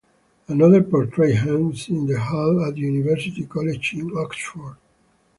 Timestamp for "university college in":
2.75-4.09